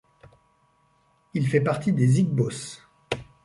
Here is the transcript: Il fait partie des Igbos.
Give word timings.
Il 1.35 1.47
fait 1.47 1.61
partie 1.61 1.93
des 1.93 2.19
Igbos. 2.21 2.81